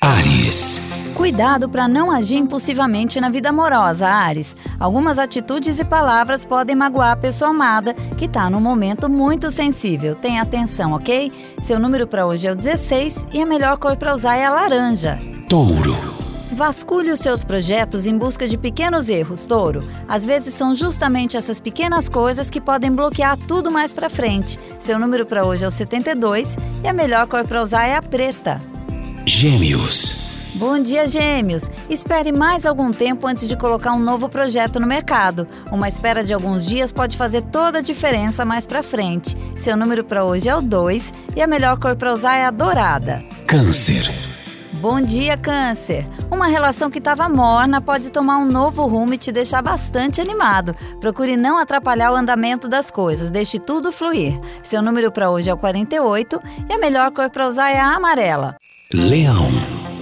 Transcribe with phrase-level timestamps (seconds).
[0.00, 1.14] Ares.
[1.16, 4.54] Cuidado para não agir impulsivamente na vida amorosa, Ares.
[4.78, 10.14] Algumas atitudes e palavras podem magoar a pessoa amada, que está num momento muito sensível.
[10.14, 11.32] Tenha atenção, ok?
[11.64, 14.50] Seu número para hoje é o 16 e a melhor cor para usar é a
[14.50, 15.18] laranja.
[15.50, 15.96] Touro.
[16.56, 19.82] Vasculhe os seus projetos em busca de pequenos erros, touro.
[20.06, 24.60] Às vezes são justamente essas pequenas coisas que podem bloquear tudo mais para frente.
[24.78, 28.02] Seu número para hoje é o 72 e a melhor cor para usar é a
[28.02, 28.58] preta.
[29.28, 30.54] Gêmeos.
[30.58, 31.70] Bom dia, Gêmeos!
[31.90, 35.46] Espere mais algum tempo antes de colocar um novo projeto no mercado.
[35.70, 39.36] Uma espera de alguns dias pode fazer toda a diferença mais para frente.
[39.60, 42.50] Seu número para hoje é o 2 e a melhor cor para usar é a
[42.50, 43.20] dourada.
[43.46, 44.02] Câncer.
[44.80, 46.06] Bom dia, Câncer!
[46.30, 50.74] Uma relação que estava morna pode tomar um novo rumo e te deixar bastante animado.
[51.02, 54.38] Procure não atrapalhar o andamento das coisas, deixe tudo fluir.
[54.62, 57.94] Seu número para hoje é o 48 e a melhor cor para usar é a
[57.94, 58.56] amarela.
[58.94, 59.46] Leão.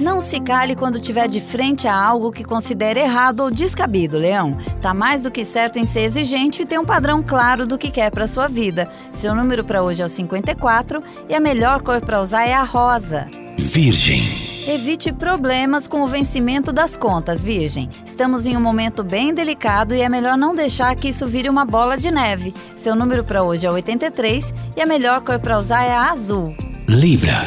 [0.00, 4.56] Não se cale quando tiver de frente a algo que considere errado ou descabido, Leão.
[4.80, 7.90] Tá mais do que certo em ser exigente e ter um padrão claro do que
[7.90, 8.88] quer para sua vida.
[9.12, 12.62] Seu número para hoje é o 54 e a melhor cor para usar é a
[12.62, 13.26] rosa.
[13.58, 14.22] Virgem.
[14.66, 17.90] Evite problemas com o vencimento das contas, Virgem.
[18.06, 21.66] Estamos em um momento bem delicado e é melhor não deixar que isso vire uma
[21.66, 22.54] bola de neve.
[22.78, 26.44] Seu número para hoje é 83 e a melhor cor para usar é a azul.
[26.88, 27.44] Libra.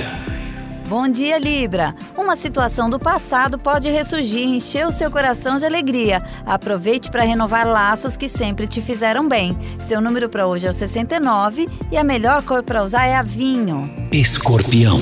[0.94, 1.96] Bom dia, Libra!
[2.16, 6.22] Uma situação do passado pode ressurgir e encher o seu coração de alegria.
[6.46, 9.58] Aproveite para renovar laços que sempre te fizeram bem.
[9.80, 13.24] Seu número para hoje é o 69 e a melhor cor para usar é a
[13.24, 13.90] vinho.
[14.12, 15.00] Escorpião.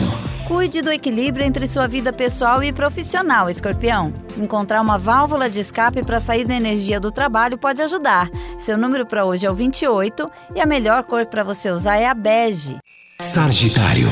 [0.47, 4.13] Cuide do equilíbrio entre sua vida pessoal e profissional, escorpião.
[4.37, 8.29] Encontrar uma válvula de escape para sair da energia do trabalho pode ajudar.
[8.57, 12.07] Seu número para hoje é o 28 e a melhor cor para você usar é
[12.07, 12.77] a bege.
[13.19, 14.07] Sagitário.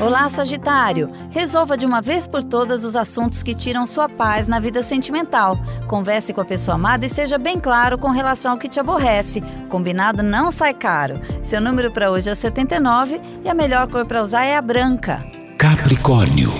[0.00, 1.21] Olá, Sagitário!
[1.32, 5.58] Resolva de uma vez por todas os assuntos que tiram sua paz na vida sentimental.
[5.88, 9.40] Converse com a pessoa amada e seja bem claro com relação ao que te aborrece.
[9.70, 11.18] Combinado não sai caro.
[11.42, 14.62] Seu número para hoje é o 79 e a melhor cor para usar é a
[14.62, 15.18] branca.
[15.58, 16.50] Capricórnio.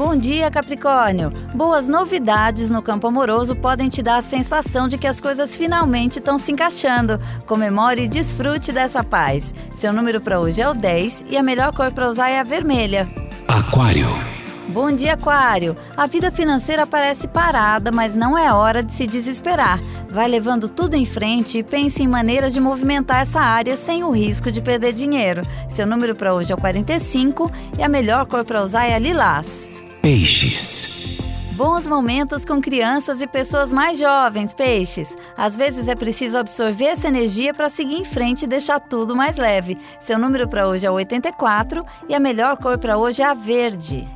[0.00, 1.30] Bom dia, Capricórnio!
[1.54, 6.18] Boas novidades no campo amoroso podem te dar a sensação de que as coisas finalmente
[6.18, 7.20] estão se encaixando.
[7.44, 9.52] Comemore e desfrute dessa paz.
[9.76, 12.42] Seu número para hoje é o 10 e a melhor cor para usar é a
[12.42, 13.06] vermelha.
[13.46, 14.08] Aquário.
[14.72, 15.76] Bom dia, Aquário!
[15.94, 19.80] A vida financeira parece parada, mas não é hora de se desesperar.
[20.08, 24.10] Vai levando tudo em frente e pense em maneiras de movimentar essa área sem o
[24.10, 25.42] risco de perder dinheiro.
[25.68, 28.98] Seu número para hoje é o 45 e a melhor cor para usar é a
[28.98, 29.89] lilás.
[30.02, 31.56] Peixes.
[31.58, 35.14] Bons momentos com crianças e pessoas mais jovens, peixes.
[35.36, 39.36] Às vezes é preciso absorver essa energia para seguir em frente e deixar tudo mais
[39.36, 39.76] leve.
[40.00, 43.34] Seu número para hoje é o 84 e a melhor cor para hoje é a
[43.34, 44.08] verde.